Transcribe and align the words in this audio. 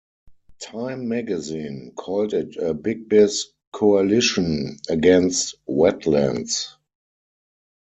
"Time 0.63 1.07
Magazine" 1.07 1.91
called 1.95 2.33
it 2.33 2.55
"a 2.57 2.73
big-biz 2.73 3.49
coalition 3.71 4.79
against 4.89 5.59
wetlands". 5.67 6.69